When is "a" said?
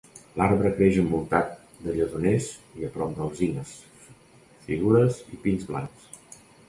2.87-2.89